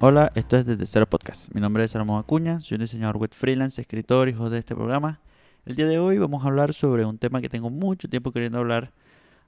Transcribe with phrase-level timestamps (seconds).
[0.00, 1.52] Hola, esto es desde Cero Podcast.
[1.52, 5.18] Mi nombre es Salomón Acuña, soy un diseñador web freelance, escritor, hijo de este programa.
[5.66, 8.58] El día de hoy vamos a hablar sobre un tema que tengo mucho tiempo queriendo
[8.58, 8.92] hablar.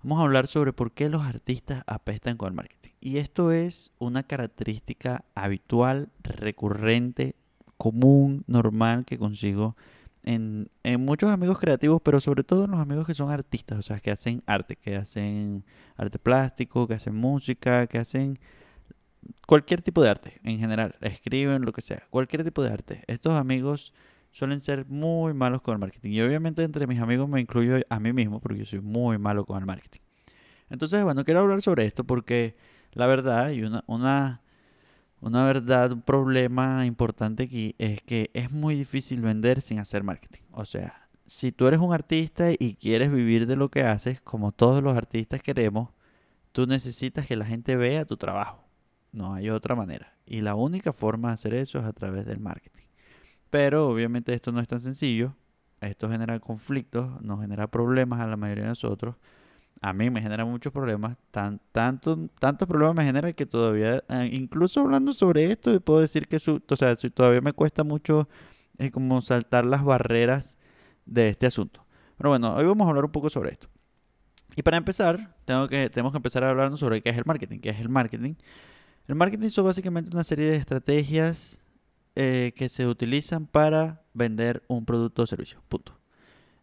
[0.03, 2.91] Vamos a hablar sobre por qué los artistas apestan con el marketing.
[3.01, 7.37] Y esto es una característica habitual, recurrente,
[7.77, 9.77] común, normal que consigo
[10.25, 13.83] en, en, muchos amigos creativos, pero sobre todo en los amigos que son artistas, o
[13.83, 15.65] sea, que hacen arte, que hacen
[15.97, 18.41] arte plástico, que hacen música, que hacen
[19.47, 23.05] cualquier tipo de arte en general, escriben lo que sea, cualquier tipo de arte.
[23.07, 23.93] Estos amigos
[24.33, 26.11] suelen ser muy malos con el marketing.
[26.11, 29.45] Y obviamente entre mis amigos me incluyo a mí mismo porque yo soy muy malo
[29.45, 30.01] con el marketing.
[30.69, 32.57] Entonces, bueno, quiero hablar sobre esto porque
[32.93, 34.41] la verdad y una, una,
[35.21, 40.43] una verdad, un problema importante aquí es que es muy difícil vender sin hacer marketing.
[40.53, 44.53] O sea, si tú eres un artista y quieres vivir de lo que haces, como
[44.53, 45.91] todos los artistas queremos,
[46.53, 48.70] tú necesitas que la gente vea tu trabajo.
[49.13, 50.15] No hay otra manera.
[50.27, 52.85] Y la única forma de hacer eso es a través del marketing.
[53.51, 55.35] Pero obviamente esto no es tan sencillo.
[55.81, 59.17] Esto genera conflictos, nos genera problemas a la mayoría de nosotros.
[59.81, 61.17] A mí me genera muchos problemas.
[61.31, 66.29] Tan, tanto, tantos problemas me generan que todavía, eh, incluso hablando sobre esto, puedo decir
[66.29, 68.29] que su, o sea, todavía me cuesta mucho
[68.79, 70.59] eh, como saltar las barreras
[71.07, 71.85] de este asunto.
[72.19, 73.69] Pero bueno, hoy vamos a hablar un poco sobre esto.
[74.55, 77.61] Y para empezar, tengo que, tenemos que empezar a hablar sobre qué es el marketing.
[77.61, 78.35] ¿Qué es el marketing?
[79.11, 81.59] El marketing son básicamente una serie de estrategias
[82.15, 85.61] eh, que se utilizan para vender un producto o servicio.
[85.69, 85.99] Punto.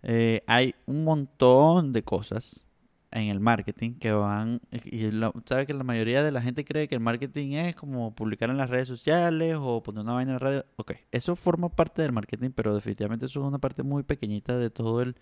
[0.01, 2.65] Eh, hay un montón de cosas
[3.11, 5.09] en el marketing que van y
[5.43, 8.55] sabe que la mayoría de la gente cree que el marketing es como publicar en
[8.55, 10.65] las redes sociales o poner una vaina en la radio.
[10.77, 14.69] Ok, eso forma parte del marketing, pero definitivamente eso es una parte muy pequeñita de
[14.69, 15.17] todo el,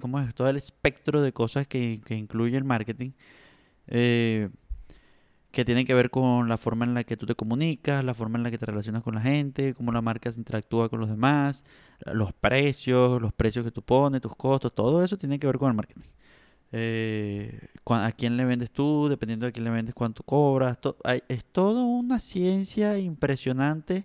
[0.00, 0.34] ¿cómo es?
[0.34, 3.10] todo el espectro de cosas que, que incluye el marketing.
[3.88, 4.48] Eh,
[5.56, 8.36] que tienen que ver con la forma en la que tú te comunicas, la forma
[8.36, 11.08] en la que te relacionas con la gente, cómo la marca se interactúa con los
[11.08, 11.64] demás,
[12.04, 15.70] los precios, los precios que tú pones, tus costos, todo eso tiene que ver con
[15.70, 16.02] el marketing.
[16.72, 20.76] Eh, a quién le vendes tú, dependiendo de quién le vendes, cuánto cobras.
[21.26, 24.04] es todo una ciencia impresionante,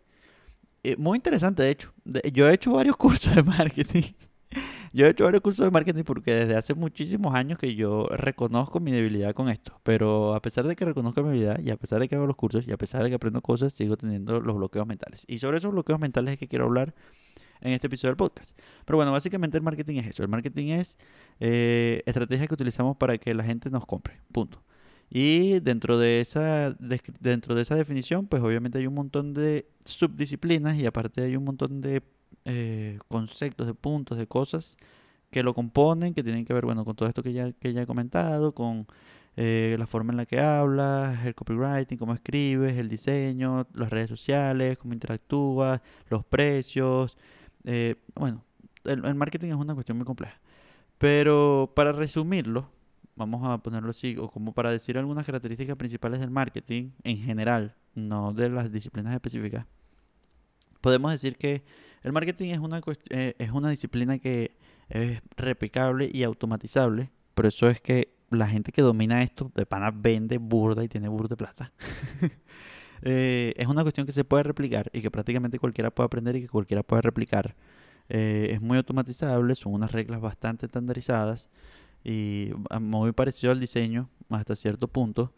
[0.84, 1.92] eh, muy interesante de hecho.
[2.32, 4.14] yo he hecho varios cursos de marketing
[4.94, 8.80] yo he hecho varios cursos de marketing porque desde hace muchísimos años que yo reconozco
[8.80, 9.80] mi debilidad con esto.
[9.84, 12.36] Pero a pesar de que reconozco mi debilidad y a pesar de que hago los
[12.36, 15.26] cursos y a pesar de que aprendo cosas, sigo teniendo los bloqueos mentales.
[15.28, 16.94] Y sobre esos bloqueos mentales es que quiero hablar
[17.62, 18.58] en este episodio del podcast.
[18.86, 20.24] Pero bueno, básicamente el marketing es eso.
[20.24, 20.98] El marketing es
[21.40, 24.20] eh, estrategia que utilizamos para que la gente nos compre.
[24.32, 24.62] Punto.
[25.10, 26.76] Y dentro de esa
[27.20, 31.44] dentro de esa definición, pues obviamente hay un montón de subdisciplinas y aparte hay un
[31.44, 32.02] montón de
[32.46, 34.78] eh, conceptos, de puntos, de cosas
[35.30, 37.84] que lo componen, que tienen que ver, bueno, con todo esto que ya, que ya
[37.84, 38.88] he comentado, con
[39.38, 44.10] eh, la forma en la que hablas, el copywriting, cómo escribes, el diseño, las redes
[44.10, 47.18] sociales, cómo interactúas, los precios.
[47.64, 48.44] Eh, bueno,
[48.84, 50.40] el, el, marketing es una cuestión muy compleja.
[50.98, 52.70] Pero para resumirlo,
[53.16, 57.76] vamos a ponerlo así, o como para decir algunas características principales del marketing en general,
[57.96, 59.66] no de las disciplinas específicas,
[60.82, 61.64] podemos decir que
[62.04, 64.58] el marketing es una, eh, es una disciplina que
[64.90, 67.10] es replicable y automatizable.
[67.34, 71.08] Por eso es que la gente que domina esto de pana vende burda y tiene
[71.08, 71.72] burda de plata.
[73.04, 76.42] Eh, es una cuestión que se puede replicar y que prácticamente cualquiera puede aprender y
[76.42, 77.56] que cualquiera puede replicar.
[78.10, 81.50] Eh, es muy automatizable, son unas reglas bastante estandarizadas
[82.04, 85.34] y ah, muy parecido al diseño hasta cierto punto.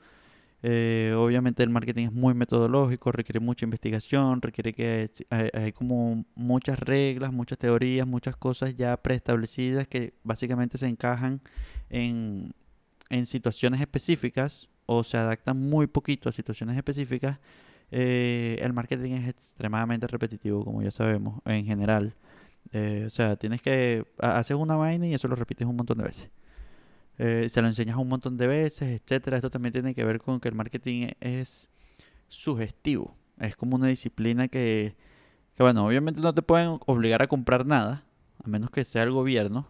[0.65, 6.79] Eh, obviamente el marketing es muy metodológico, requiere mucha investigación, requiere que hay, como muchas
[6.79, 11.41] reglas, muchas teorías, muchas cosas ya preestablecidas que básicamente se encajan
[11.89, 12.53] en,
[13.25, 17.39] situaciones específicas o se adaptan muy poquito a situaciones específicas.
[17.91, 22.15] Eh, el marketing es extremadamente repetitivo, como ya sabemos, en general.
[22.71, 26.05] Eh, o sea, tienes que hacer una vaina y eso lo repites un montón de
[26.05, 26.29] veces.
[27.17, 29.37] Eh, se lo enseñas un montón de veces, etcétera.
[29.37, 31.69] Esto también tiene que ver con que el marketing es
[32.27, 33.15] sugestivo.
[33.39, 34.95] Es como una disciplina que,
[35.55, 38.03] que, bueno, obviamente no te pueden obligar a comprar nada,
[38.43, 39.67] a menos que sea el gobierno,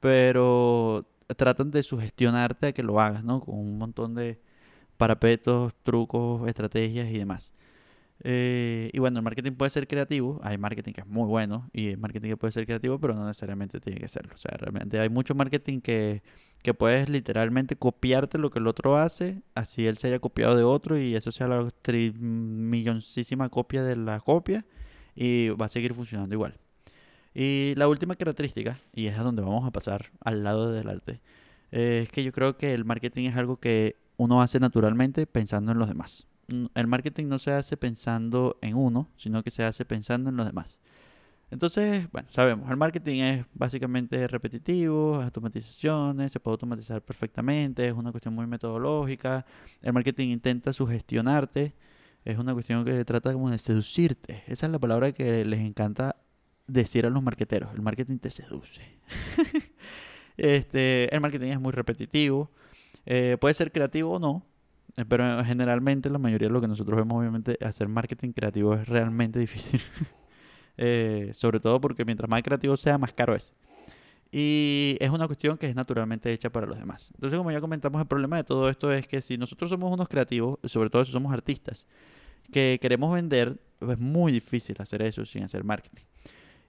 [0.00, 1.06] pero
[1.36, 3.40] tratan de sugestionarte a que lo hagas, ¿no?
[3.40, 4.40] Con un montón de
[4.96, 7.52] parapetos, trucos, estrategias y demás.
[8.24, 11.88] Eh, y bueno, el marketing puede ser creativo, hay marketing que es muy bueno y
[11.88, 14.34] el marketing que puede ser creativo, pero no necesariamente tiene que serlo.
[14.34, 16.22] O sea, realmente hay mucho marketing que,
[16.62, 20.62] que puedes literalmente copiarte lo que el otro hace, así él se haya copiado de
[20.62, 24.64] otro y eso sea la milloncísima copia de la copia
[25.16, 26.54] y va a seguir funcionando igual.
[27.34, 31.20] Y la última característica, y es a donde vamos a pasar al lado del arte,
[31.72, 35.78] es que yo creo que el marketing es algo que uno hace naturalmente pensando en
[35.78, 36.28] los demás.
[36.48, 40.46] El marketing no se hace pensando en uno, sino que se hace pensando en los
[40.46, 40.78] demás.
[41.50, 48.10] Entonces, bueno, sabemos, el marketing es básicamente repetitivo, automatizaciones, se puede automatizar perfectamente, es una
[48.10, 49.44] cuestión muy metodológica.
[49.82, 51.74] El marketing intenta sugestionarte,
[52.24, 54.44] es una cuestión que trata como de seducirte.
[54.46, 56.16] Esa es la palabra que les encanta
[56.66, 57.74] decir a los marketeros.
[57.74, 58.80] El marketing te seduce.
[60.38, 62.50] este, el marketing es muy repetitivo.
[63.04, 64.46] Eh, puede ser creativo o no,
[65.08, 69.38] pero generalmente la mayoría de lo que nosotros vemos, obviamente, hacer marketing creativo es realmente
[69.40, 69.80] difícil.
[70.78, 73.54] Eh, sobre todo porque mientras más creativo sea, más caro es.
[74.30, 77.12] Y es una cuestión que es naturalmente hecha para los demás.
[77.14, 80.08] Entonces, como ya comentamos, el problema de todo esto es que si nosotros somos unos
[80.08, 81.86] creativos, sobre todo si somos artistas,
[82.50, 86.04] que queremos vender, es muy difícil hacer eso sin hacer marketing.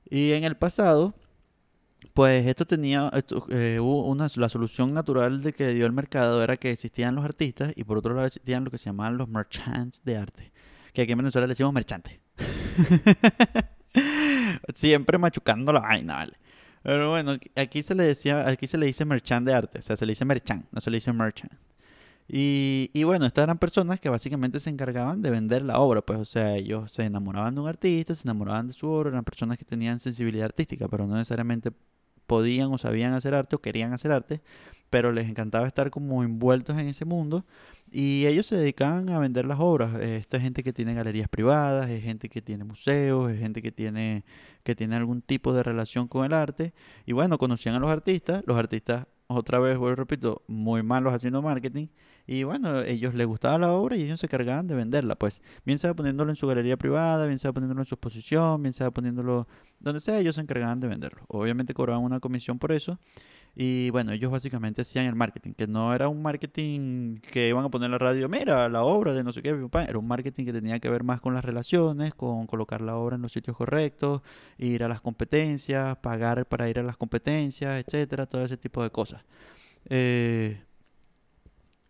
[0.09, 1.13] Y en el pasado,
[2.13, 3.09] pues esto tenía,
[3.49, 7.73] eh, una, la solución natural de que dio el mercado era que existían los artistas
[7.75, 10.51] y por otro lado existían lo que se llamaban los merchants de arte,
[10.93, 12.19] que aquí en Venezuela le decimos merchantes.
[14.75, 16.33] Siempre machucando la vaina, ¿vale?
[16.83, 19.95] Pero bueno, aquí se le decía, aquí se le dice merchant de arte, o sea,
[19.95, 21.53] se le dice merchant, no se le dice merchant.
[22.27, 26.19] Y, y, bueno, estas eran personas que básicamente se encargaban de vender la obra, pues,
[26.19, 29.57] o sea, ellos se enamoraban de un artista, se enamoraban de su obra, eran personas
[29.57, 31.71] que tenían sensibilidad artística, pero no necesariamente
[32.27, 34.41] podían o sabían hacer arte o querían hacer arte,
[34.89, 37.45] pero les encantaba estar como envueltos en ese mundo
[37.91, 39.99] y ellos se dedicaban a vender las obras.
[40.01, 43.71] Esto es gente que tiene galerías privadas, es gente que tiene museos, es gente que
[43.71, 44.23] tiene,
[44.63, 46.73] que tiene algún tipo de relación con el arte
[47.05, 51.41] y bueno, conocían a los artistas, los artistas otra vez, vuelvo repito, muy malos haciendo
[51.41, 51.87] marketing.
[52.25, 55.15] Y bueno, ellos les gustaba la obra y ellos se cargaban de venderla.
[55.15, 58.73] Pues bien sea poniéndolo en su galería privada, bien sea poniéndolo en su exposición, bien
[58.73, 59.47] sea poniéndolo
[59.79, 61.23] donde sea, ellos se encargaban de venderlo.
[61.27, 62.97] Obviamente cobraban una comisión por eso.
[63.55, 67.69] Y bueno, ellos básicamente hacían el marketing, que no era un marketing que iban a
[67.69, 70.79] poner la radio, mira, la obra de no sé qué, era un marketing que tenía
[70.79, 74.21] que ver más con las relaciones, con colocar la obra en los sitios correctos,
[74.57, 78.89] ir a las competencias, pagar para ir a las competencias, etcétera, todo ese tipo de
[78.89, 79.23] cosas.
[79.87, 80.63] Eh,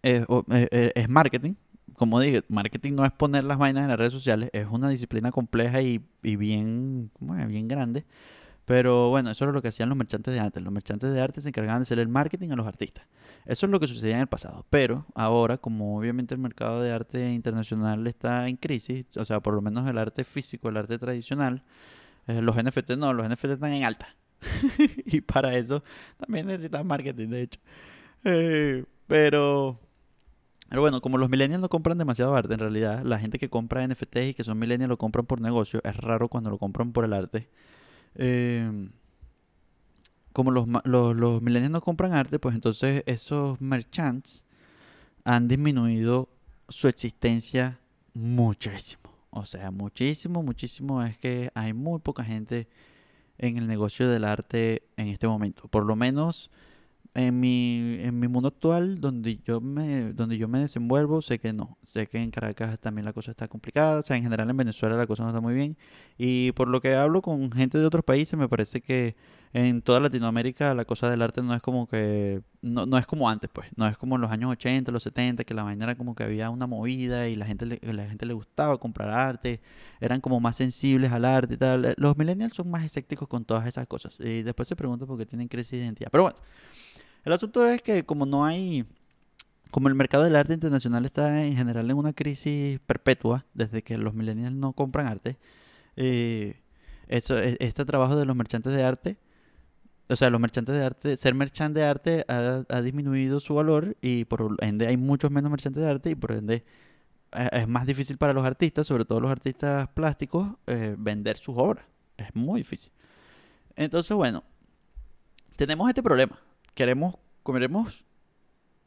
[0.04, 1.56] eh, eh, es marketing,
[1.96, 5.32] como dije, marketing no es poner las vainas en las redes sociales, es una disciplina
[5.32, 8.06] compleja y, y bien, bien grande.
[8.66, 10.62] Pero bueno, eso era lo que hacían los mercantes de arte.
[10.62, 13.06] Los mercantes de arte se encargaban de hacer el marketing a los artistas.
[13.46, 14.66] Eso es lo que sucedía en el pasado.
[14.70, 19.54] Pero ahora, como obviamente el mercado de arte internacional está en crisis, o sea, por
[19.54, 21.64] lo menos el arte físico, el arte tradicional,
[22.28, 24.08] eh, los NFT no, los NFT están en alta.
[25.06, 25.84] y para eso
[26.18, 27.60] también necesitan marketing, de hecho.
[28.24, 29.78] Eh, pero,
[30.74, 33.88] pero bueno, como los millennials no compran demasiado arte, en realidad, la gente que compra
[33.88, 37.06] NFTs y que son millennials lo compran por negocio, es raro cuando lo compran por
[37.06, 37.48] el arte.
[38.16, 38.90] Em,
[40.32, 44.46] como los, los, los millennials no compran arte, pues entonces esos merchants
[45.26, 46.28] han disminuido
[46.70, 47.80] su existencia
[48.16, 49.14] muchísimo.
[49.30, 51.04] O sea, muchísimo, muchísimo.
[51.04, 52.68] Es que hay muy poca gente
[53.38, 55.68] en el negocio del arte en este momento.
[55.68, 56.50] Por lo menos
[57.16, 61.54] en mi, en mi mundo actual, donde yo, me, donde yo me desenvuelvo, sé que
[61.54, 61.78] no.
[61.84, 64.00] Sé que en Caracas también la cosa está complicada.
[64.00, 65.78] O sea, en general en Venezuela la cosa no está muy bien.
[66.18, 69.16] Y por lo que hablo con gente de otros países, me parece que
[69.54, 72.42] en toda Latinoamérica la cosa del arte no es como que...
[72.64, 73.68] No, no es como antes, pues.
[73.76, 76.24] No es como en los años 80, los 70, que la vaina era como que
[76.24, 79.62] había una movida y la gente, le, la gente le gustaba comprar arte.
[80.02, 81.94] Eran como más sensibles al arte y tal.
[81.98, 84.16] Los millennials son más escépticos con todas esas cosas.
[84.20, 86.10] Y después se preguntan por qué tienen crisis de identidad.
[86.12, 86.40] Pero bueno.
[87.24, 88.86] El asunto es que como no hay,
[89.72, 93.98] como el mercado del arte internacional está en general en una crisis perpetua, desde que
[93.98, 95.38] los millennials no compran arte,
[95.96, 96.60] eh,
[97.08, 99.18] eso, e, este trabajo de los mercantes de arte,
[100.10, 104.26] o sea, los mercantes de arte, ser merchant de arte ha, disminuido su valor y
[104.26, 106.66] por ende hay muchos menos mercantes de arte y por ende
[107.32, 111.56] eh, es más difícil para los artistas, sobre todo los artistas plásticos, eh, vender sus
[111.58, 111.86] obras.
[112.18, 112.92] Es muy difícil.
[113.76, 114.44] Entonces, bueno,
[115.56, 116.38] tenemos este problema
[116.74, 117.16] queremos,
[117.46, 118.04] queremos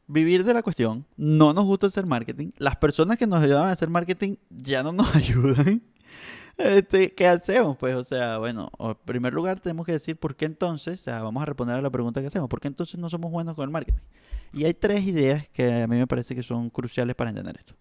[0.07, 3.73] vivir de la cuestión, no nos gusta hacer marketing, las personas que nos ayudaban a
[3.73, 5.81] hacer marketing ya no nos ayudan.
[6.57, 7.77] Este, ¿Qué hacemos?
[7.77, 11.21] Pues, o sea, bueno, en primer lugar tenemos que decir por qué entonces, o sea,
[11.21, 13.65] vamos a responder a la pregunta que hacemos, ¿por qué entonces no somos buenos con
[13.65, 14.01] el marketing?
[14.53, 17.75] Y hay tres ideas que a mí me parece que son cruciales para entender esto.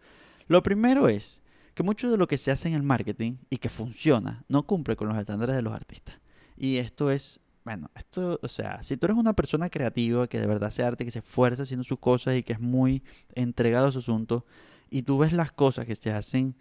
[0.46, 1.42] Lo primero es
[1.74, 4.96] que mucho de lo que se hace en el marketing y que funciona no cumple
[4.96, 6.20] con los estándares de los artistas.
[6.56, 10.46] Y esto es bueno, esto, o sea, si tú eres una persona creativa que de
[10.46, 13.02] verdad hace arte, que se esfuerza haciendo sus cosas y que es muy
[13.34, 14.46] entregado a su asunto,
[14.88, 16.54] y tú ves las cosas que se hacen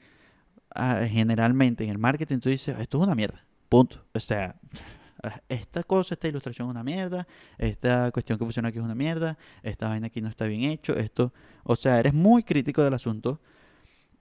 [0.74, 4.04] ah, generalmente en el marketing, tú dices, esto es una mierda, punto.
[4.16, 4.56] O sea,
[5.48, 7.28] esta cosa, esta ilustración es una mierda,
[7.60, 10.96] esta cuestión que pusieron aquí es una mierda, esta vaina aquí no está bien hecho,
[10.96, 11.32] esto,
[11.66, 13.40] o sea, eres muy crítico del asunto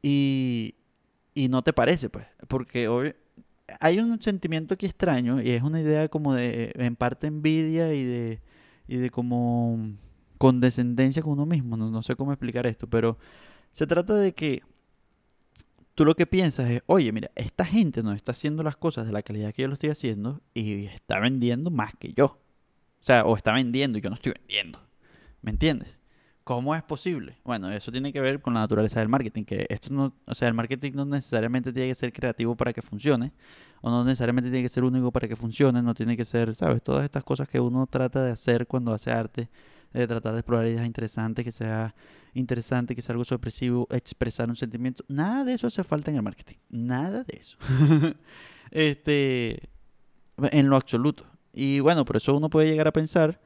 [0.03, 0.75] Y,
[1.33, 3.15] y no te parece, pues, porque hoy
[3.81, 8.05] hay un sentimiento aquí extraño y es una idea como de, en parte, envidia y
[8.05, 8.41] de,
[8.89, 9.95] y de como
[10.39, 11.77] condescendencia con uno mismo.
[11.77, 13.19] No, no sé cómo explicar esto, pero
[13.73, 14.63] se trata de que
[15.95, 19.13] tú lo que piensas es, oye, mira, esta gente no está haciendo las cosas de
[19.13, 22.27] la calidad que yo lo estoy haciendo y está vendiendo más que yo.
[23.01, 24.81] O sea, o está vendiendo y yo no estoy vendiendo.
[25.43, 25.99] ¿Me entiendes?
[26.45, 27.39] ¿Cómo es posible?
[27.43, 30.47] Bueno, eso tiene que ver con la naturaleza del marketing, que esto no, o sea,
[30.47, 33.33] el marketing no necesariamente tiene que ser creativo para que funcione,
[33.81, 36.83] o no necesariamente tiene que ser único para que funcione, no tiene que ser, ¿sabes?
[36.83, 39.49] Todas estas cosas que uno trata de hacer cuando hace arte,
[39.95, 41.95] de tratar de explorar ideas interesantes, que sea
[42.35, 46.23] interesante, que sea algo sorpresivo, expresar un sentimiento, nada de eso hace falta en el
[46.23, 47.57] marketing, nada de eso.
[48.71, 49.71] este,
[50.37, 51.25] en lo absoluto.
[51.55, 53.41] Y bueno, por eso uno puede llegar a pensar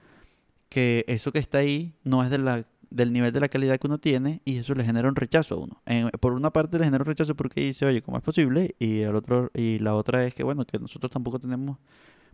[0.68, 3.86] que eso que está ahí no es de la del nivel de la calidad que
[3.86, 5.82] uno tiene y eso le genera un rechazo a uno.
[6.20, 8.74] por una parte le genera un rechazo porque dice, oye, ¿cómo es posible?
[8.78, 11.78] Y, el otro, y la otra es que, bueno, que nosotros tampoco tenemos,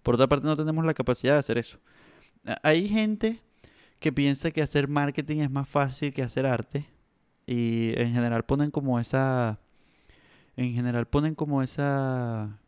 [0.02, 1.78] por otra parte no tenemos la capacidad de hacer eso.
[2.62, 3.40] Hay gente
[3.98, 6.86] que piensa que hacer marketing es más fácil que hacer arte
[7.46, 9.58] y en general ponen como esa,
[10.56, 12.58] en general ponen como esa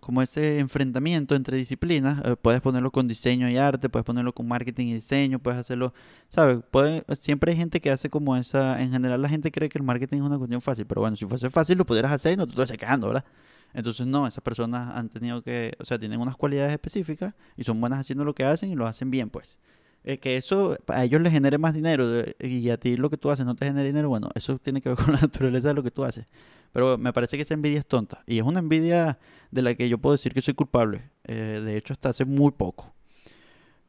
[0.00, 2.20] como ese enfrentamiento entre disciplinas.
[2.24, 5.92] Eh, puedes ponerlo con diseño y arte, puedes ponerlo con marketing y diseño, puedes hacerlo,
[6.28, 6.60] ¿sabes?
[6.70, 9.84] Puede, siempre hay gente que hace como esa, en general la gente cree que el
[9.84, 12.46] marketing es una cuestión fácil, pero bueno, si fuese fácil lo pudieras hacer y no
[12.46, 13.24] te estás quejando, ¿verdad?
[13.72, 17.80] Entonces no, esas personas han tenido que, o sea, tienen unas cualidades específicas y son
[17.80, 19.58] buenas haciendo lo que hacen y lo hacen bien, pues.
[20.02, 22.06] Eh, que eso a ellos les genere más dinero
[22.38, 24.88] y a ti lo que tú haces no te genera dinero, bueno, eso tiene que
[24.88, 26.26] ver con la naturaleza de lo que tú haces.
[26.72, 28.22] Pero me parece que esa envidia es tonta.
[28.26, 29.18] Y es una envidia
[29.50, 31.10] de la que yo puedo decir que soy culpable.
[31.24, 32.94] Eh, de hecho, hasta hace muy poco.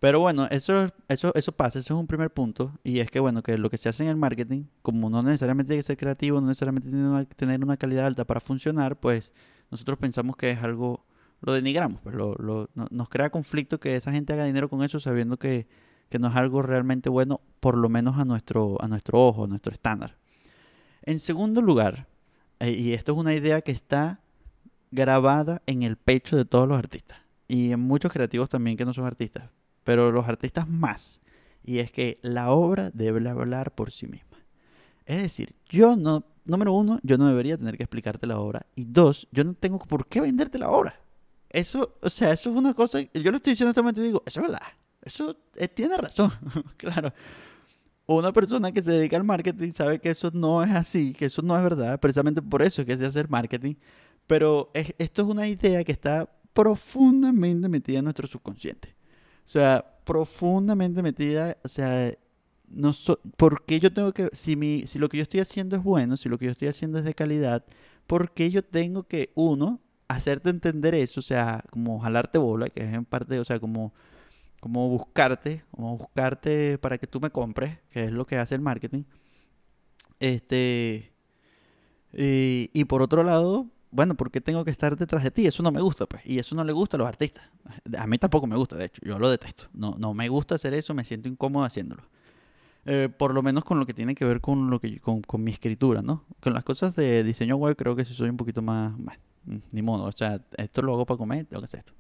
[0.02, 2.72] Pero bueno, eso, eso, eso pasa, eso es un primer punto.
[2.84, 5.70] Y es que bueno, que lo que se hace en el marketing, como no necesariamente
[5.70, 9.32] tiene que ser creativo, no necesariamente tiene que tener una calidad alta para funcionar, pues
[9.70, 11.06] nosotros pensamos que es algo,
[11.42, 15.00] lo denigramos, pues lo, lo, nos crea conflicto que esa gente haga dinero con eso
[15.00, 15.68] sabiendo que,
[16.10, 19.48] que no es algo realmente bueno, por lo menos a nuestro, a nuestro ojo, a
[19.48, 20.18] nuestro estándar.
[21.04, 22.08] En segundo lugar,
[22.70, 24.22] y esto es una idea que está
[24.92, 27.18] grabada en el pecho de todos los artistas.
[27.48, 29.50] Y en muchos creativos también que no son artistas.
[29.84, 31.22] Pero los artistas más.
[31.64, 34.38] Y es que la obra debe hablar por sí misma.
[35.06, 38.66] Es decir, yo no, número uno, yo no debería tener que explicarte la obra.
[38.76, 41.00] Y dos, yo no tengo por qué venderte la obra.
[41.50, 44.06] Eso, o sea, eso es una cosa, yo lo estoy diciendo en este momento y
[44.06, 44.68] digo, eso es verdad.
[45.02, 46.32] Eso eh, tiene razón,
[46.78, 47.12] claro
[48.14, 51.42] una persona que se dedica al marketing sabe que eso no es así, que eso
[51.42, 53.76] no es verdad, precisamente por eso es que se hace marketing.
[54.28, 58.96] Pero esto es una idea que está profundamente metida en nuestro subconsciente.
[59.46, 62.12] O sea, profundamente metida, o sea,
[62.70, 65.76] no so, ¿por qué yo tengo que, si, mi, si lo que yo estoy haciendo
[65.76, 67.66] es bueno, si lo que yo estoy haciendo es de calidad,
[68.08, 72.84] ¿por qué yo tengo que, uno, hacerte entender eso, o sea, como jalarte bola, que
[72.84, 73.94] es en parte, o sea, como
[74.62, 78.62] como buscarte, como buscarte para que tú me compres, que es lo que hace el
[78.62, 79.04] marketing.
[80.20, 81.12] Este,
[82.14, 85.48] y, por otro lado, bueno, ¿por qué tengo que estar detrás de ti?
[85.48, 86.26] Eso no me gusta, pues.
[86.26, 87.44] Y eso no le gusta a los artistas.
[87.98, 89.02] A mí tampoco me gusta, de hecho.
[89.04, 89.64] Yo lo detesto.
[89.74, 92.04] No, no me gusta hacer eso, me siento incómodo haciéndolo.
[92.86, 95.44] Eh, por lo menos con lo que tiene que ver con lo que con, con,
[95.44, 96.26] mi escritura, ¿no?
[96.40, 98.94] Con las cosas de diseño web creo que sí soy un poquito más,
[99.72, 101.94] ni modo, o sea, esto lo hago para comer, tengo que hacer esto.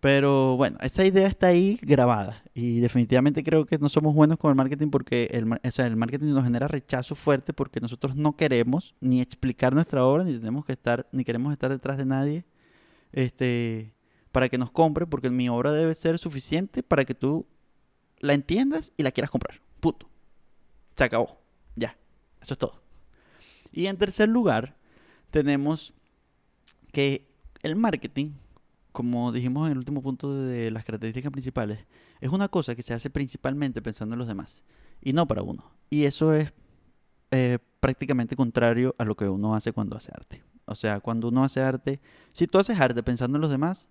[0.00, 4.50] Pero bueno, esa idea está ahí grabada y definitivamente creo que no somos buenos con
[4.50, 8.36] el marketing porque el, o sea, el marketing nos genera rechazo fuerte porque nosotros no
[8.36, 12.44] queremos ni explicar nuestra obra ni tenemos que estar ni queremos estar detrás de nadie
[13.12, 13.92] este
[14.30, 17.46] para que nos compre porque mi obra debe ser suficiente para que tú
[18.20, 19.60] la entiendas y la quieras comprar.
[19.80, 20.08] Punto.
[20.94, 21.40] Se acabó.
[21.74, 21.96] Ya.
[22.40, 22.80] Eso es todo.
[23.72, 24.76] Y en tercer lugar,
[25.30, 25.92] tenemos
[26.92, 27.26] que
[27.62, 28.32] el marketing
[28.98, 31.86] como dijimos en el último punto de las características principales,
[32.20, 34.64] es una cosa que se hace principalmente pensando en los demás
[35.00, 35.70] y no para uno.
[35.88, 36.52] Y eso es
[37.30, 40.42] eh, prácticamente contrario a lo que uno hace cuando hace arte.
[40.64, 42.00] O sea, cuando uno hace arte,
[42.32, 43.88] si tú haces arte pensando en los demás,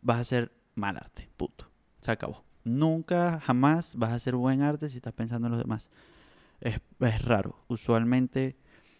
[0.00, 1.70] vas a hacer mal arte, puto.
[2.00, 2.42] Se acabó.
[2.64, 5.90] Nunca, jamás vas a hacer buen arte si estás pensando en los demás.
[6.62, 7.62] Es, es raro.
[7.68, 8.56] Usualmente,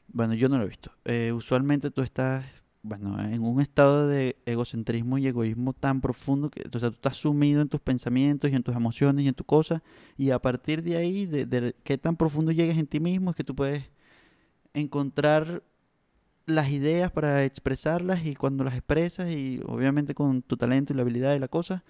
[0.09, 0.93] bueno, yo no lo he visto.
[1.07, 2.45] Eh, usualmente tú estás
[2.83, 7.17] bueno, en un estado de egocentrismo y egoísmo tan profundo que o sea, tú estás
[7.17, 9.83] sumido en tus pensamientos y en tus emociones y en tu cosa
[10.17, 13.37] y a partir de ahí, de, de qué tan profundo llegues en ti mismo, es
[13.37, 13.91] que tú puedes
[14.73, 15.63] encontrar
[16.47, 21.03] las ideas para expresarlas y cuando las expresas y obviamente con tu talento y la
[21.03, 21.85] habilidad y la cosa,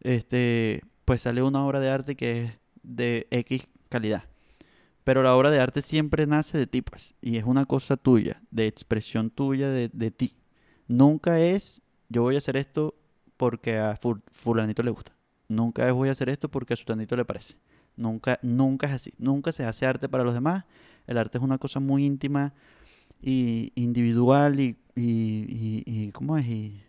[0.00, 4.24] este, pues sale una obra de arte que es de X calidad.
[5.04, 8.40] Pero la obra de arte siempre nace de ti, pues, y es una cosa tuya,
[8.50, 10.36] de expresión tuya de, de ti.
[10.86, 12.94] Nunca es, yo voy a hacer esto
[13.36, 13.98] porque a
[14.30, 15.12] fulanito le gusta.
[15.48, 17.56] Nunca es voy a hacer esto porque a sutanito le parece.
[17.96, 19.14] Nunca, nunca es así.
[19.18, 20.64] Nunca se hace arte para los demás.
[21.06, 22.54] El arte es una cosa muy íntima
[23.20, 26.46] y individual y, y, y, ¿cómo es?
[26.46, 26.82] Y,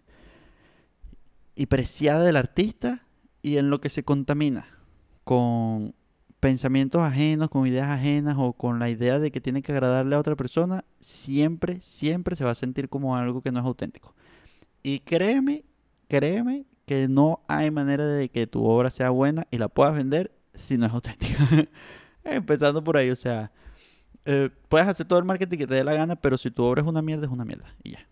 [1.55, 3.05] y preciada del artista
[3.41, 4.67] y en lo que se contamina
[5.23, 5.93] con
[6.43, 10.19] pensamientos ajenos, con ideas ajenas o con la idea de que tiene que agradarle a
[10.19, 14.13] otra persona, siempre, siempre se va a sentir como algo que no es auténtico.
[14.83, 15.63] Y créeme,
[16.09, 20.35] créeme que no hay manera de que tu obra sea buena y la puedas vender
[20.53, 21.47] si no es auténtica.
[22.25, 23.53] Empezando por ahí, o sea,
[24.25, 26.81] eh, puedes hacer todo el marketing que te dé la gana, pero si tu obra
[26.81, 27.73] es una mierda, es una mierda.
[27.83, 28.05] Y ya.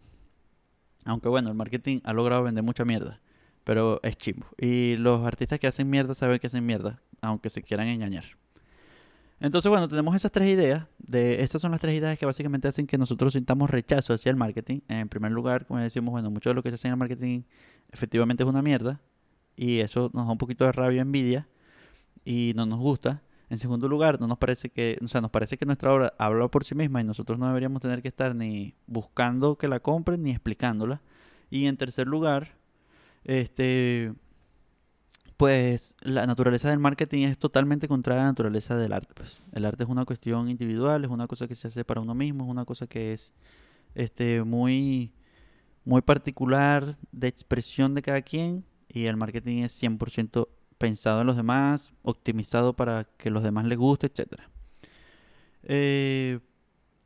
[1.03, 3.19] Aunque bueno, el marketing ha logrado vender mucha mierda,
[3.63, 4.46] pero es chimbo.
[4.58, 8.25] Y los artistas que hacen mierda saben que hacen mierda, aunque se quieran engañar.
[9.39, 10.86] Entonces, bueno, tenemos esas tres ideas.
[11.00, 14.36] De, estas son las tres ideas que básicamente hacen que nosotros sintamos rechazo hacia el
[14.36, 14.82] marketing.
[14.88, 17.41] En primer lugar, como decimos, bueno, mucho de lo que se hace en el marketing
[17.91, 19.01] efectivamente es una mierda.
[19.56, 21.48] Y eso nos da un poquito de rabia, envidia.
[22.24, 23.24] Y no nos gusta.
[23.50, 26.48] En segundo lugar, no nos parece que, o sea, nos parece que nuestra obra habla
[26.48, 30.24] por sí misma y nosotros no deberíamos tener que estar ni buscando que la compren
[30.24, 31.01] ni explicándola.
[31.50, 32.61] Y en tercer lugar,
[33.24, 34.13] este
[35.42, 39.16] pues la naturaleza del marketing es totalmente contraria a la naturaleza del arte.
[39.16, 39.42] Pues.
[39.54, 42.44] El arte es una cuestión individual, es una cosa que se hace para uno mismo,
[42.44, 43.34] es una cosa que es
[43.96, 45.12] este, muy,
[45.84, 50.48] muy particular de expresión de cada quien y el marketing es 100%
[50.78, 54.42] pensado en los demás, optimizado para que los demás les guste, etc.
[55.63, 56.40] Eh,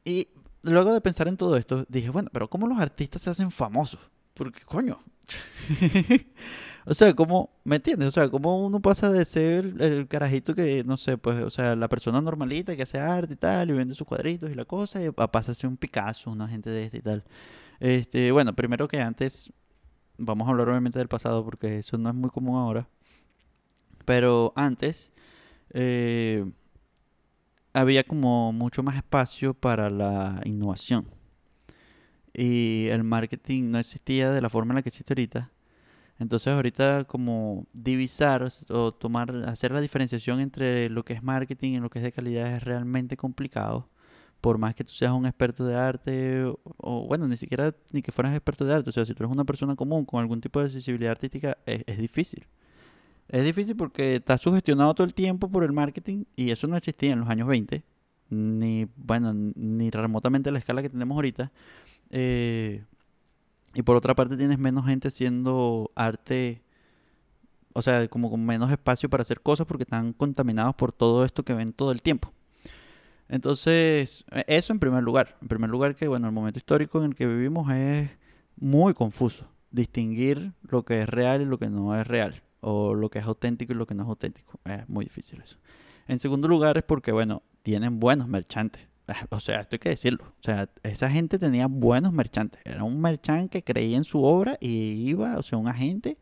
[0.03, 0.27] y
[0.63, 4.01] luego de pensar en todo esto, dije, bueno, pero ¿cómo los artistas se hacen famosos?
[4.33, 4.99] Porque, coño.
[6.85, 8.09] o sea, ¿cómo, me entiendes?
[8.09, 11.75] O sea, ¿cómo uno pasa de ser el, carajito que, no sé, pues, o sea,
[11.75, 15.03] la persona normalita que hace arte y tal, y vende sus cuadritos y la cosa,
[15.03, 17.23] y pasa a ser un Picasso, una gente de este y tal.
[17.79, 19.53] Este, bueno, primero que antes,
[20.17, 22.87] vamos a hablar obviamente del pasado porque eso no es muy común ahora.
[24.05, 25.13] Pero antes,
[25.71, 26.45] eh,
[27.73, 31.14] había como mucho más espacio para la innovación
[32.35, 35.51] y el marketing no existía de la forma en la que existe ahorita.
[36.19, 41.79] Entonces ahorita como divisar o tomar, hacer la diferenciación entre lo que es marketing y
[41.79, 43.89] lo que es de calidad es realmente complicado.
[44.41, 46.43] Por más que tú seas un experto de arte,
[46.77, 49.33] o, bueno, ni siquiera ni que fueras experto de arte, o sea, si tú eres
[49.33, 52.45] una persona común con algún tipo de sensibilidad artística, es, es difícil.
[53.27, 57.13] Es difícil porque estás sugestionado todo el tiempo por el marketing y eso no existía
[57.13, 57.83] en los años 20,
[58.29, 61.51] ni, bueno, ni remotamente a la escala que tenemos ahorita.
[62.09, 62.83] Eh,
[63.73, 66.61] y por otra parte tienes menos gente haciendo arte,
[67.73, 71.43] o sea, como con menos espacio para hacer cosas porque están contaminados por todo esto
[71.43, 72.31] que ven todo el tiempo.
[73.27, 75.37] Entonces, e, eso en primer lugar.
[75.41, 78.09] En primer lugar que, bueno, el momento histórico en el que vivimos es
[78.55, 79.47] muy confuso.
[79.71, 82.43] Distinguir lo que es real y lo que no es real.
[82.61, 84.59] O lo que es auténtico y lo que no es auténtico.
[84.63, 85.57] Es muy difícil eso.
[86.07, 88.87] En segundo lugar es porque, bueno, tienen buenos merchantes.
[89.29, 90.25] O sea, esto hay que decirlo.
[90.25, 92.61] O sea, esa gente tenía buenos merchantes.
[92.65, 96.17] Era un merchant que creía en su obra y iba, o sea, un agente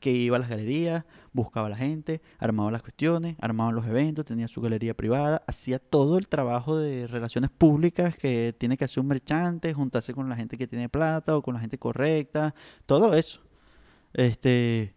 [0.00, 4.24] que iba a las galerías, buscaba a la gente, armaba las cuestiones, armaba los eventos,
[4.24, 9.00] tenía su galería privada, hacía todo el trabajo de relaciones públicas que tiene que hacer
[9.00, 12.54] un merchante, juntarse con la gente que tiene plata o con la gente correcta,
[12.84, 13.40] todo eso.
[14.12, 14.94] Este,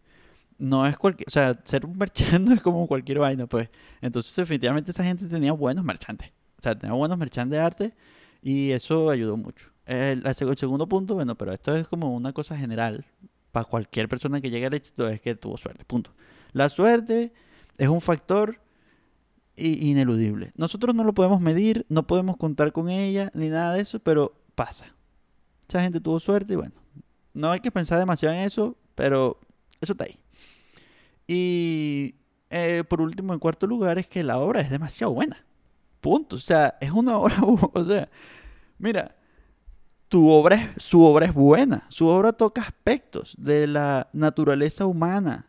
[0.58, 3.70] no es cualquier, o sea, ser un merchante es como cualquier vaina, pues.
[4.02, 6.32] Entonces, definitivamente esa gente tenía buenos merchantes.
[6.66, 7.94] Sea, tenía buenos merchantes de arte
[8.42, 9.70] y eso ayudó mucho.
[9.86, 13.06] El, segundo punto, bueno, pero esto es como una cosa general
[13.52, 16.10] para cualquier persona que llegue al éxito, es que tuvo suerte, punto.
[16.54, 17.34] La suerte
[17.78, 18.60] es un factor
[19.56, 20.54] ineludible.
[20.56, 24.34] Nosotros no lo podemos medir, no podemos contar con ella, ni nada de eso, pero
[24.56, 24.88] pasa.
[25.70, 26.74] Esa gente tuvo suerte y bueno,
[27.36, 29.40] no hay que pensar demasiado en eso, pero
[29.82, 30.18] eso está ahí.
[31.28, 32.16] Y
[32.50, 35.46] eh, por último, en cuarto lugar, es que la obra es demasiado buena.
[36.06, 36.36] Punto.
[36.36, 37.36] O sea, es una obra,
[37.74, 38.08] o sea,
[38.78, 39.16] mira,
[40.08, 41.88] tu obra es, su obra es buena.
[41.90, 45.48] Su obra toca aspectos de la naturaleza humana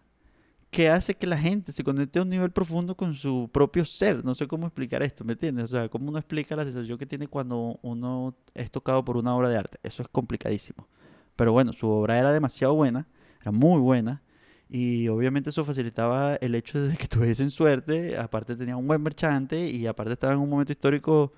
[0.71, 4.25] que hace que la gente se conecte a un nivel profundo con su propio ser.
[4.25, 5.65] No sé cómo explicar esto, ¿me entiendes?
[5.65, 9.37] O sea, cómo uno explica la sensación que tiene cuando uno es tocado por una
[9.37, 9.79] obra de arte.
[9.83, 10.89] Eso es complicadísimo.
[11.37, 13.07] Pero bueno, su obra era demasiado buena,
[13.43, 14.23] era muy buena.
[14.69, 19.69] Y obviamente eso facilitaba el hecho de que tuviesen suerte, aparte tenía un buen merchante
[19.69, 21.33] y aparte estaba en un momento histórico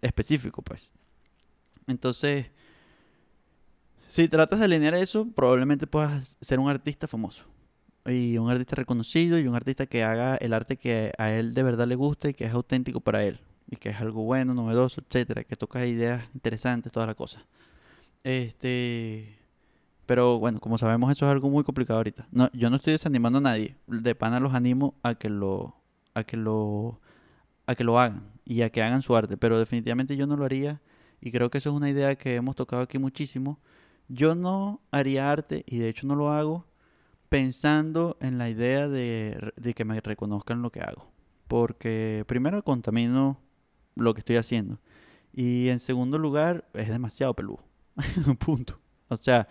[0.00, 0.90] específico, pues.
[1.86, 2.50] Entonces,
[4.08, 7.44] si tratas de alinear eso, probablemente puedas ser un artista famoso.
[8.06, 11.62] Y un artista reconocido y un artista que haga el arte que a él de
[11.62, 13.40] verdad le gusta y que es auténtico para él.
[13.72, 17.46] y que es algo bueno, novedoso, etcétera, que toca ideas interesantes, toda la cosa.
[18.24, 19.39] Este,
[20.10, 22.26] pero bueno, como sabemos eso es algo muy complicado ahorita.
[22.32, 25.76] No, yo no estoy desanimando a nadie, de pana los animo a que lo
[26.14, 26.98] a que lo
[27.64, 30.44] a que lo hagan y a que hagan su arte, pero definitivamente yo no lo
[30.44, 30.80] haría
[31.20, 33.60] y creo que eso es una idea que hemos tocado aquí muchísimo.
[34.08, 36.66] Yo no haría arte y de hecho no lo hago
[37.28, 41.06] pensando en la idea de, de que me reconozcan lo que hago.
[41.46, 43.38] Porque primero contamino
[43.94, 44.80] lo que estoy haciendo.
[45.32, 47.62] Y en segundo lugar, es demasiado peludo.
[48.40, 48.80] Punto.
[49.06, 49.46] O sea,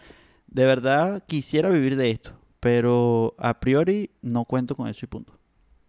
[0.52, 2.34] de verdad quisiera vivir de esto.
[2.60, 5.34] Pero a priori no cuento con eso y punto.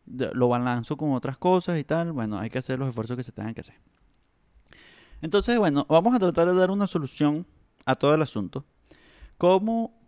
[0.07, 2.13] Lo balanzo con otras cosas y tal.
[2.13, 3.77] Bueno, hay que hacer los esfuerzos que se tengan que hacer.
[5.21, 7.47] Entonces, bueno, vamos a tratar de dar una solución
[7.85, 8.65] a todo el asunto.
[9.37, 9.99] ¿Cómo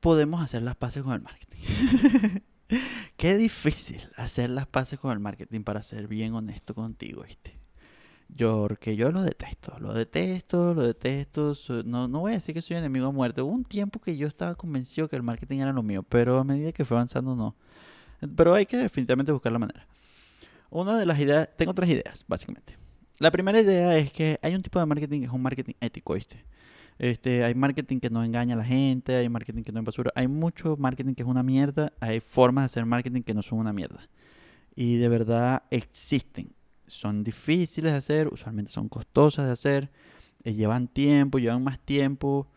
[0.00, 2.40] podemos hacer las paces con el marketing?
[3.16, 7.58] Qué difícil hacer las paces con el marketing para ser bien honesto contigo, ¿viste?
[8.28, 11.54] Yo, que yo lo detesto, lo detesto, lo detesto.
[11.84, 13.40] No, no voy a decir que soy enemigo a muerte.
[13.40, 16.44] Hubo un tiempo que yo estaba convencido que el marketing era lo mío, pero a
[16.44, 17.54] medida que fue avanzando, no.
[18.36, 19.86] Pero hay que definitivamente buscar la manera.
[20.70, 22.76] Una de las ideas, tengo tres ideas, básicamente.
[23.18, 26.14] La primera idea es que hay un tipo de marketing que es un marketing ético,
[26.14, 26.44] ¿viste?
[26.98, 30.12] Este, hay marketing que no engaña a la gente, hay marketing que no es basura,
[30.14, 33.58] hay mucho marketing que es una mierda, hay formas de hacer marketing que no son
[33.58, 34.08] una mierda.
[34.74, 36.52] Y de verdad existen.
[36.86, 39.90] Son difíciles de hacer, usualmente son costosas de hacer,
[40.44, 42.48] eh, llevan tiempo, llevan más tiempo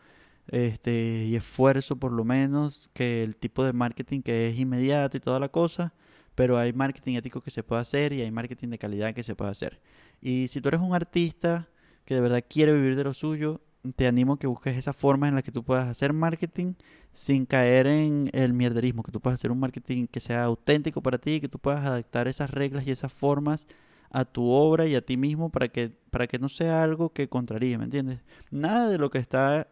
[0.48, 5.20] este, y esfuerzo por lo menos que el tipo de marketing que es inmediato y
[5.20, 5.92] toda la cosa,
[6.34, 9.34] pero hay marketing ético que se puede hacer y hay marketing de calidad que se
[9.34, 9.80] puede hacer.
[10.20, 11.68] Y si tú eres un artista
[12.04, 13.60] que de verdad quiere vivir de lo suyo,
[13.96, 16.74] te animo a que busques esa forma en la que tú puedas hacer marketing
[17.12, 21.18] sin caer en el mierderismo, que tú puedas hacer un marketing que sea auténtico para
[21.18, 23.66] ti, que tú puedas adaptar esas reglas y esas formas
[24.10, 27.28] a tu obra y a ti mismo para que, para que no sea algo que
[27.28, 28.20] contraríe, ¿me entiendes?
[28.50, 29.68] Nada de lo que está,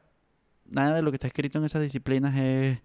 [0.67, 2.81] nada de lo que está escrito en esas disciplinas es,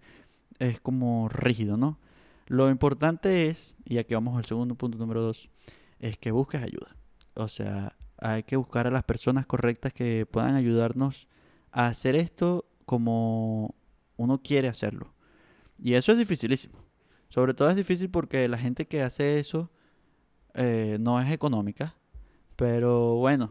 [0.58, 1.98] es como rígido, ¿no?
[2.46, 5.48] Lo importante es, y aquí vamos al segundo punto número dos,
[6.00, 6.96] es que busques ayuda.
[7.34, 11.28] O sea, hay que buscar a las personas correctas que puedan ayudarnos
[11.72, 13.74] a hacer esto como
[14.16, 15.14] uno quiere hacerlo.
[15.78, 16.78] Y eso es dificilísimo.
[17.28, 19.70] Sobre todo es difícil porque la gente que hace eso
[20.54, 21.94] eh, no es económica.
[22.56, 23.50] Pero bueno,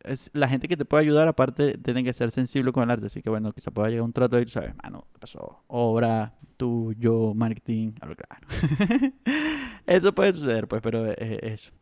[0.00, 3.06] es la gente que te puede ayudar aparte tiene que ser sensible con el arte.
[3.06, 5.62] Así que bueno, quizá pueda llegar un trato y tú sabes, mano, ¿qué pasó?
[5.66, 8.46] Obra, tú, yo, marketing, algo claro.
[9.86, 11.72] eso puede suceder, pues, pero es eso.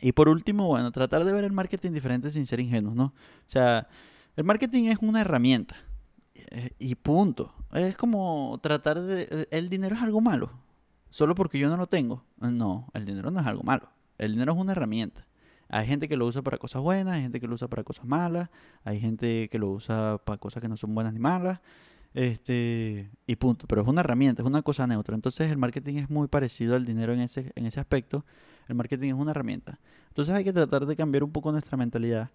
[0.00, 3.04] Y por último, bueno, tratar de ver el marketing diferente sin ser ingenuos, ¿no?
[3.06, 3.88] O sea,
[4.36, 5.76] el marketing es una herramienta.
[6.50, 7.54] Eh, y punto.
[7.72, 9.28] Es como tratar de...
[9.30, 10.50] Eh, el dinero es algo malo.
[11.14, 12.24] Solo porque yo no lo tengo.
[12.40, 13.88] No, el dinero no es algo malo.
[14.18, 15.28] El dinero es una herramienta.
[15.68, 18.04] Hay gente que lo usa para cosas buenas, hay gente que lo usa para cosas
[18.04, 18.50] malas,
[18.82, 21.60] hay gente que lo usa para cosas que no son buenas ni malas.
[22.14, 23.68] Este, y punto.
[23.68, 25.14] Pero es una herramienta, es una cosa neutra.
[25.14, 28.24] Entonces el marketing es muy parecido al dinero en ese, en ese aspecto.
[28.66, 29.78] El marketing es una herramienta.
[30.08, 32.30] Entonces hay que tratar de cambiar un poco nuestra mentalidad.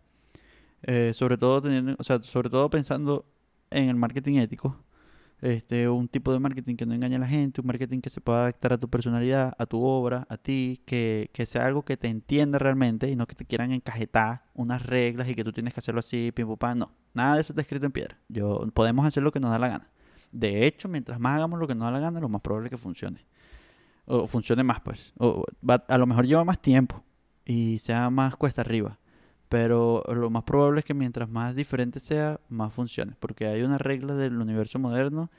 [0.83, 3.25] Eh, sobre todo teniendo, o sea, sobre todo pensando
[3.71, 4.77] en el marketing ético.
[5.41, 8.19] Este, un tipo de marketing que no engañe a la gente, un marketing que se
[8.19, 11.95] pueda adaptar a tu personalidad, a tu obra, a ti, que, que sea algo que
[11.95, 15.73] te entienda realmente y no que te quieran encajetar unas reglas y que tú tienes
[15.73, 16.91] que hacerlo así, pim, pam, no.
[17.13, 18.17] Nada de eso está escrito en piedra.
[18.27, 19.89] Yo, podemos hacer lo que nos da la gana.
[20.31, 22.71] De hecho, mientras más hagamos lo que nos da la gana, lo más probable es
[22.71, 23.25] que funcione
[24.09, 25.13] o funcione más, pues.
[25.17, 25.45] O
[25.87, 27.03] a lo mejor lleva más tiempo
[27.45, 28.97] y sea más cuesta arriba.
[29.49, 33.15] Pero lo más probable es que mientras más diferente sea, más funcione.
[33.19, 35.31] Porque hay una regla del universo moderno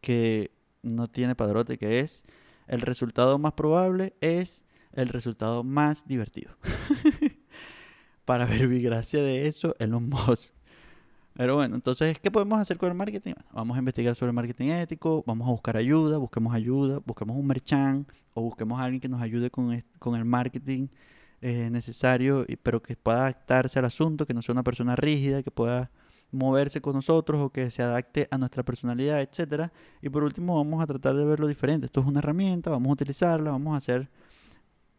[0.00, 0.50] que
[0.82, 2.24] no tiene padrote, que es
[2.66, 6.52] el resultado más probable es el resultado más divertido.
[8.24, 10.54] Para ver gracia de eso, Elon Musk
[11.36, 13.32] pero bueno, entonces, ¿qué podemos hacer con el marketing?
[13.52, 17.44] vamos a investigar sobre el marketing ético, vamos a buscar ayuda, busquemos ayuda, busquemos un
[17.44, 20.86] merchant o busquemos a alguien que nos ayude con, con el marketing
[21.40, 25.50] eh, necesario, pero que pueda adaptarse al asunto, que no sea una persona rígida, que
[25.50, 25.90] pueda
[26.30, 29.72] moverse con nosotros o que se adapte a nuestra personalidad, etcétera.
[30.02, 31.86] Y por último, vamos a tratar de verlo diferente.
[31.86, 34.08] Esto es una herramienta, vamos a utilizarla, vamos a hacer,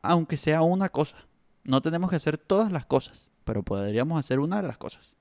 [0.02, 1.17] aunque sea una cosa.
[1.63, 5.15] No tenemos que hacer todas las cosas, pero podríamos hacer una de las cosas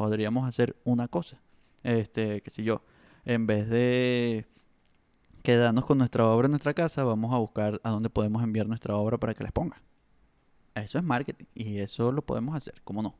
[0.00, 1.42] podríamos hacer una cosa.
[1.82, 2.82] Este, qué sé yo,
[3.26, 4.46] en vez de
[5.42, 8.96] quedarnos con nuestra obra en nuestra casa, vamos a buscar a dónde podemos enviar nuestra
[8.96, 9.82] obra para que les ponga.
[10.82, 13.14] Eso es marketing y eso lo podemos hacer, ¿cómo no?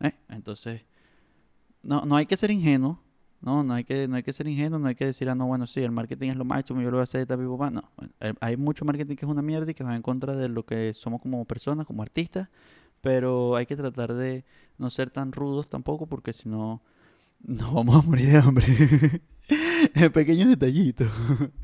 [0.00, 0.12] ¿Eh?
[0.28, 0.82] Entonces,
[1.82, 3.00] no, no hay que ser ingenuo,
[3.40, 5.46] No, no hay que, no hay que ser ingenuo, no hay que decir, ah, no,
[5.46, 7.70] bueno, sí, el marketing es lo máximo, yo lo voy a hacer de tal papá.
[7.70, 7.90] No,
[8.40, 10.92] hay mucho marketing que es una mierda y que va en contra de lo que
[10.92, 12.48] somos como personas, como artistas,
[13.00, 14.44] pero hay que tratar de
[14.78, 16.82] no ser tan rudos tampoco porque si no
[17.40, 19.22] nos vamos a morir de hambre.
[20.12, 21.10] Pequeños detallitos.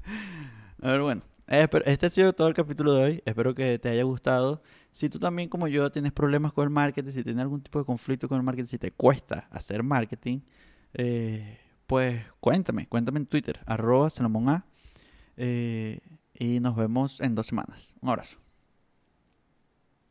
[0.82, 1.22] a ver, bueno.
[1.46, 3.22] Este ha sido todo el capítulo de hoy.
[3.24, 4.62] Espero que te haya gustado.
[4.90, 7.84] Si tú también, como yo, tienes problemas con el marketing, si tienes algún tipo de
[7.84, 10.40] conflicto con el marketing, si te cuesta hacer marketing,
[10.94, 14.08] eh, pues cuéntame, cuéntame en Twitter, arroba
[15.36, 16.00] eh,
[16.34, 17.94] y nos vemos en dos semanas.
[18.00, 18.45] Un abrazo.